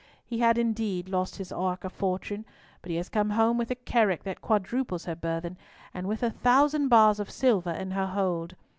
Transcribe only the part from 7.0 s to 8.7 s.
of silver in her hold.